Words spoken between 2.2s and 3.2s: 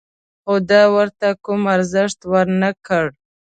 ور نه کړ.